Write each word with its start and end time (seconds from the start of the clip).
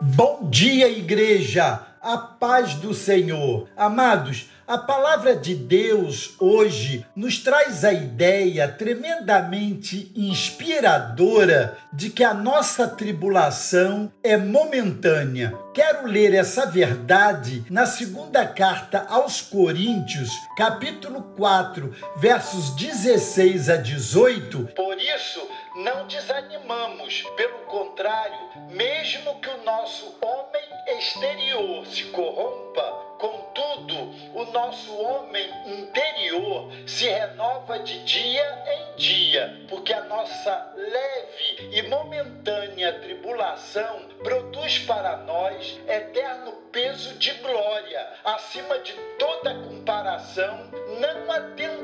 Bom 0.00 0.48
dia, 0.48 0.88
igreja! 0.88 1.82
A 2.00 2.16
paz 2.16 2.74
do 2.74 2.94
Senhor. 2.94 3.68
Amados, 3.76 4.48
a 4.68 4.78
palavra 4.78 5.34
de 5.34 5.56
Deus 5.56 6.34
hoje 6.38 7.04
nos 7.16 7.38
traz 7.38 7.84
a 7.84 7.92
ideia 7.92 8.68
tremendamente 8.68 10.12
inspiradora 10.14 11.76
de 11.92 12.10
que 12.10 12.22
a 12.22 12.32
nossa 12.32 12.86
tribulação 12.86 14.12
é 14.22 14.36
momentânea. 14.36 15.52
Quero 15.74 16.06
ler 16.06 16.34
essa 16.34 16.66
verdade 16.66 17.64
na 17.68 17.86
segunda 17.86 18.46
carta 18.46 19.04
aos 19.08 19.40
Coríntios, 19.40 20.30
capítulo 20.56 21.22
4, 21.36 21.92
versos 22.18 22.76
16 22.76 23.70
a 23.70 23.76
18. 23.76 24.68
Por 24.76 24.96
isso, 24.96 25.40
não 25.78 26.06
desanimamos, 26.06 27.22
pelo 27.36 27.58
contrário, 27.66 28.38
mesmo 28.70 29.40
que 29.40 29.48
o 29.48 29.62
nosso 29.62 30.18
homem 30.20 30.98
exterior 30.98 31.86
se 31.86 32.04
corrompa, 32.06 33.08
contudo, 33.18 33.94
o 34.34 34.44
nosso 34.52 34.96
homem 34.96 35.48
interior 35.66 36.70
se 36.86 37.08
renova 37.08 37.78
de 37.80 38.02
dia 38.04 38.64
em 38.66 38.96
dia, 38.96 39.66
porque 39.68 39.92
a 39.92 40.04
nossa 40.04 40.72
leve 40.76 41.70
e 41.72 41.82
momentânea 41.82 43.00
tribulação 43.00 44.08
produz 44.22 44.80
para 44.80 45.18
nós 45.18 45.78
eterno 45.86 46.52
peso 46.72 47.14
de 47.14 47.32
glória, 47.34 48.14
acima 48.24 48.78
de 48.80 48.92
toda 49.18 49.54
comparação, 49.54 50.70
não 51.00 51.30
atentando 51.30 51.77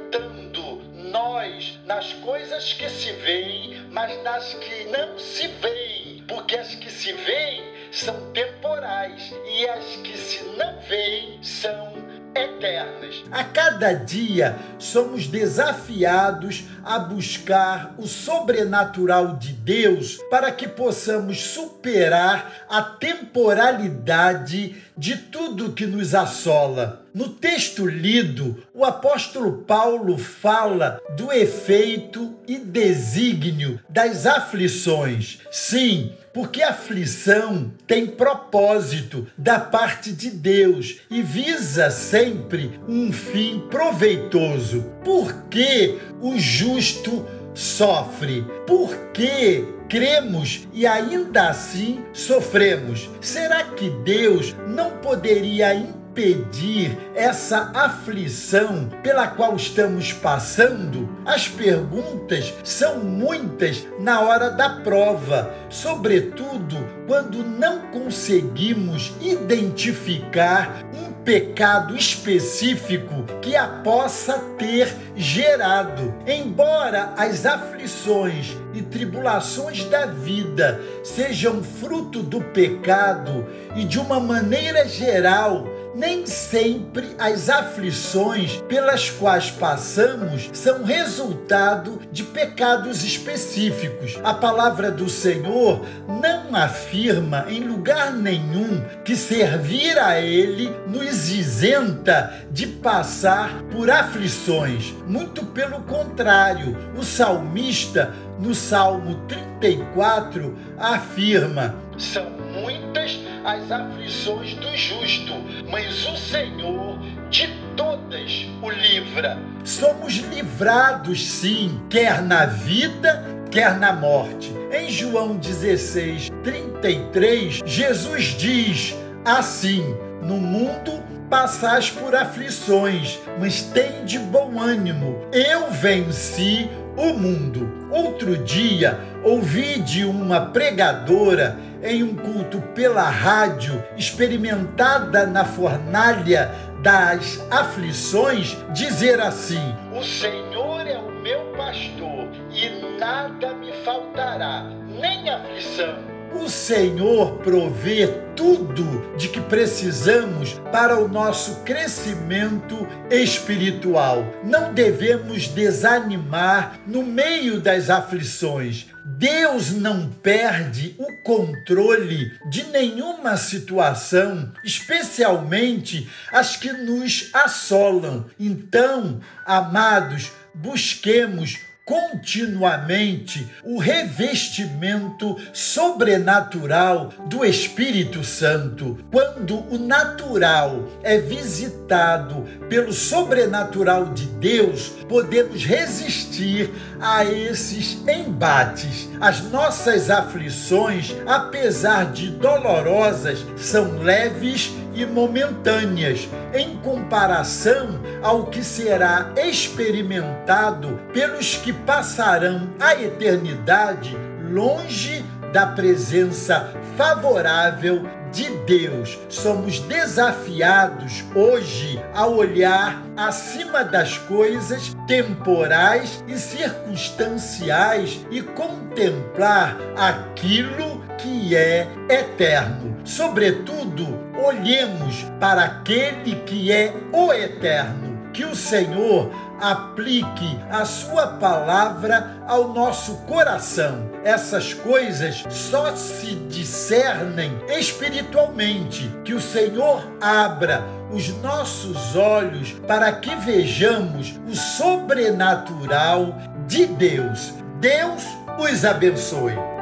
nós 1.45 1.79
nas 1.85 2.13
coisas 2.15 2.73
que 2.73 2.89
se 2.89 3.13
veem, 3.13 3.87
mas 3.91 4.23
nas 4.23 4.55
que 4.55 4.85
não 4.85 5.19
se 5.19 5.47
veem, 5.49 6.25
porque 6.27 6.57
as 6.57 6.75
que 6.75 6.91
se 6.91 7.13
veem 7.13 7.63
são 7.93 8.33
temporais 8.33 9.33
e 9.47 9.69
as 9.69 9.85
que 9.97 10.17
se 10.17 10.43
não 10.57 10.81
veem 10.81 11.39
são 11.43 11.93
eternas. 12.35 13.23
A 13.31 13.45
cada 13.45 13.93
dia 13.93 14.57
somos 14.79 15.27
desafiados 15.27 16.65
a 16.83 16.99
buscar 16.99 17.95
o 17.99 18.07
sobrenatural 18.07 19.37
de 19.37 19.53
Deus 19.65 20.19
para 20.31 20.53
que 20.53 20.69
possamos 20.69 21.41
superar 21.41 22.67
a 22.69 22.83
temporalidade 22.83 24.77
de 24.97 25.17
tudo 25.17 25.73
que 25.73 25.87
nos 25.87 26.15
assola. 26.15 27.03
No 27.15 27.31
texto 27.31 27.87
lido, 27.87 28.63
o 28.75 28.85
apóstolo 28.85 29.63
Paulo 29.63 30.19
fala 30.19 31.01
do 31.17 31.33
efeito 31.33 32.37
e 32.47 32.59
desígnio 32.59 33.81
das 33.89 34.27
aflições. 34.27 35.39
Sim, 35.51 36.13
porque 36.33 36.63
aflição 36.63 37.73
tem 37.87 38.07
propósito 38.07 39.27
da 39.39 39.61
parte 39.61 40.13
de 40.13 40.31
Deus 40.31 40.97
e 41.09 41.23
visa 41.23 41.91
sempre 41.91 42.79
um 42.89 43.13
fim 43.13 43.61
proveitoso. 43.71 44.85
Por 45.05 45.45
que 45.45 45.97
o 46.21 46.37
justo 46.37 47.25
sofre? 47.55 48.45
Por 48.67 48.95
que 49.13 49.65
cremos 49.89 50.67
e 50.73 50.87
ainda 50.87 51.49
assim 51.49 52.05
sofremos? 52.13 53.09
Será 53.21 53.65
que 53.65 53.91
Deus 53.91 54.55
não 54.67 54.91
poderia 54.99 55.75
impedir 55.75 56.97
essa 57.15 57.73
aflição 57.75 58.89
pela 59.03 59.27
qual 59.27 59.57
estamos 59.57 60.13
passando? 60.13 61.09
As 61.25 61.49
perguntas 61.49 62.55
são 62.63 62.99
muitas 63.01 63.87
na 63.99 64.21
hora 64.21 64.51
da 64.51 64.71
prova, 64.71 65.53
sobretudo 65.69 66.77
quando 67.07 67.39
não 67.43 67.81
conseguimos 67.91 69.13
identificar 69.21 70.85
um 70.95 71.04
pecado 71.25 71.97
específico 71.97 73.25
que 73.41 73.57
a 73.57 73.67
possa 73.67 74.39
ter 74.59 74.95
gerado. 75.17 76.15
Embora 76.27 77.15
as 77.17 77.47
aflições 77.47 78.57
e 78.75 78.83
tribulações 78.83 79.85
da 79.85 80.07
vida 80.07 80.81
sejam 81.03 81.63
fruto 81.63 82.23
do 82.23 82.41
pecado 82.41 83.47
e 83.75 83.85
de 83.85 83.99
uma 83.99 84.21
maneira 84.21 84.87
geral 84.87 85.67
nem 85.95 86.27
sempre 86.27 87.15
as 87.19 87.49
aflições 87.49 88.57
pelas 88.69 89.11
quais 89.11 89.51
passamos 89.51 90.51
são 90.53 90.85
resultado 90.85 92.01
de 92.11 92.23
pecados 92.23 93.05
específicos. 93.05 94.19
A 94.25 94.35
palavra 94.35 94.91
do 94.91 95.09
Senhor 95.09 95.85
não 96.09 96.55
afirma 96.55 97.47
em 97.49 97.61
lugar 97.61 98.13
nenhum 98.13 98.83
que 99.05 99.17
servir 99.17 99.99
a 99.99 100.21
Ele 100.21 100.75
nos 100.87 101.31
isenta 101.31 102.35
de 102.51 102.67
passar 102.67 103.63
por 103.71 103.91
aflições. 103.91 104.95
Muito 105.07 105.45
pelo 105.47 105.81
contrário, 105.83 106.77
o 106.97 107.03
salmista, 107.03 108.13
no 108.41 108.55
Salmo 108.55 109.15
34, 109.29 110.57
afirma: 110.77 111.75
São 111.97 112.44
muitas 112.65 113.19
as 113.45 113.71
aflições 113.71 114.55
do 114.55 114.75
justo, 114.75 115.35
mas 115.71 116.07
o 116.07 116.17
Senhor 116.17 116.99
de 117.29 117.49
todas 117.77 118.47
o 118.63 118.71
livra. 118.71 119.39
Somos 119.63 120.15
livrados, 120.15 121.27
sim, 121.27 121.81
quer 121.91 122.23
na 122.23 122.47
vida, 122.47 123.23
quer 123.51 123.79
na 123.79 123.93
morte. 123.93 124.51
Em 124.73 124.89
João 124.89 125.37
16, 125.37 126.31
33, 126.43 127.61
Jesus 127.67 128.25
diz 128.39 128.97
assim: 129.25 129.95
No 130.23 130.39
mundo 130.39 131.03
passais 131.29 131.91
por 131.91 132.15
aflições, 132.15 133.19
mas 133.39 133.63
tem 133.63 134.05
de 134.07 134.19
bom 134.19 134.59
ânimo. 134.59 135.21
Eu 135.33 135.71
venci 135.71 136.71
o 136.97 137.15
mundo. 137.15 137.89
Outro 137.91 138.37
dia, 138.37 138.99
ouvi 139.23 139.81
de 139.81 140.05
uma 140.05 140.47
pregadora 140.47 141.59
em 141.83 142.03
um 142.03 142.15
culto 142.17 142.61
pela 142.75 143.09
rádio, 143.09 143.83
experimentada 143.97 145.27
na 145.27 145.45
fornalha 145.45 146.51
das 146.83 147.45
aflições, 147.51 148.57
dizer 148.73 149.21
assim: 149.21 149.75
O 149.93 150.03
Senhor 150.03 150.87
é 150.87 150.99
o 150.99 151.11
meu 151.23 151.41
pastor 151.57 152.29
e 152.51 152.99
nada 152.99 153.55
me 153.55 153.73
faltará, 153.85 154.65
nem 154.89 155.29
aflição 155.31 156.14
o 156.35 156.49
Senhor 156.49 157.39
provê 157.39 158.07
tudo 158.35 159.17
de 159.17 159.29
que 159.29 159.41
precisamos 159.41 160.55
para 160.73 160.99
o 160.99 161.09
nosso 161.09 161.61
crescimento 161.63 162.87
espiritual. 163.11 164.25
Não 164.45 164.75
devemos 164.75 165.49
desanimar 165.49 166.81
no 166.87 167.03
meio 167.03 167.61
das 167.61 167.89
aflições. 167.91 168.87
Deus 169.05 169.71
não 169.71 170.11
perde 170.11 170.97
o 170.99 171.23
controle 171.23 172.33
de 172.49 172.65
nenhuma 172.65 173.37
situação, 173.37 174.53
especialmente 174.65 176.09
as 176.33 176.57
que 176.57 176.73
nos 176.73 177.31
assolam. 177.33 178.27
Então, 178.41 179.21
amados, 179.45 180.33
busquemos 180.55 181.59
continuamente 181.85 183.47
o 183.63 183.79
revestimento 183.79 185.37
sobrenatural 185.53 187.13
do 187.27 187.45
Espírito 187.45 188.25
Santo. 188.25 188.99
Quando 189.13 189.59
o 189.71 189.79
natural 189.79 190.89
é 191.03 191.19
visitado 191.19 192.45
pelo 192.71 192.93
sobrenatural 192.93 194.07
de 194.15 194.27
Deus, 194.27 194.93
podemos 195.09 195.65
resistir 195.65 196.71
a 197.01 197.25
esses 197.25 197.99
embates. 198.09 199.11
As 199.21 199.43
nossas 199.51 200.09
aflições, 200.09 201.15
apesar 201.27 202.13
de 202.13 202.31
dolorosas, 202.31 203.45
são 203.57 203.99
leves 203.99 204.73
e 204.95 205.05
momentâneas 205.05 206.29
em 206.55 206.77
comparação 206.77 208.01
ao 208.23 208.47
que 208.47 208.63
será 208.63 209.33
experimentado 209.37 211.01
pelos 211.13 211.57
que 211.57 211.73
passarão 211.73 212.71
a 212.81 212.95
eternidade 212.95 214.17
longe 214.51 215.25
da 215.53 215.67
presença 215.67 216.73
favorável 216.97 218.03
de 218.35 218.51
Deus. 218.67 219.17
Somos 219.29 219.79
desafiados 219.79 221.25
hoje 221.35 222.03
a 222.13 222.27
olhar 222.27 223.03
acima 223.17 223.85
das 223.85 224.19
coisas 224.19 224.95
temporais 225.07 226.23
e 226.27 226.37
circunstanciais 226.37 228.27
e 228.31 228.43
contemplar 228.43 229.79
aquilo 229.97 231.01
que 231.17 231.55
é 231.55 231.89
eterno. 232.09 232.97
Sobretudo, 233.05 234.19
olhemos 234.45 235.25
para 235.39 235.63
aquele 235.63 236.35
que 236.45 236.73
é 236.73 236.93
o 237.13 237.33
eterno. 237.33 238.15
Que 238.33 238.45
o 238.45 238.57
Senhor 238.57 239.31
aplique 239.65 240.59
a 240.71 240.85
sua 240.85 241.27
palavra 241.27 242.37
ao 242.47 242.69
nosso 242.75 243.17
coração. 243.23 244.11
Essas 244.23 244.75
coisas 244.75 245.43
só 245.49 245.97
se 245.97 246.35
discernem 246.35 247.59
espiritualmente. 247.69 249.11
Que 249.25 249.33
o 249.33 249.41
Senhor 249.41 250.07
abra 250.21 250.85
os 251.11 251.29
nossos 251.41 252.15
olhos 252.15 252.73
para 252.87 253.11
que 253.13 253.35
vejamos 253.37 254.39
o 254.47 254.55
sobrenatural 254.55 256.37
de 256.67 256.85
Deus. 256.85 257.55
Deus 257.81 258.23
os 258.59 258.85
abençoe. 258.85 259.74